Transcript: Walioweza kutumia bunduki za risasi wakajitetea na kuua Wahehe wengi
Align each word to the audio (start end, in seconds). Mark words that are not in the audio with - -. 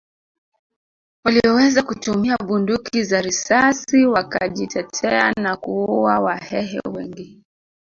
Walioweza 1.25 1.83
kutumia 1.83 2.37
bunduki 2.37 3.03
za 3.03 3.21
risasi 3.21 4.05
wakajitetea 4.05 5.31
na 5.33 5.57
kuua 5.57 6.19
Wahehe 6.19 6.81
wengi 6.93 7.43